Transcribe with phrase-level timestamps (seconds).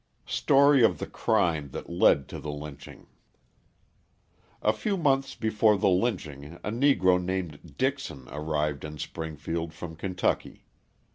[0.25, 3.05] Story of the Crime that Led to the Lynching
[4.63, 10.65] A few months before the lynching a Negro named Dixon arrived in Springfield from Kentucky.